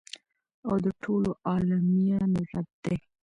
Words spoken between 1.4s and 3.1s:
عالميانو رب دى.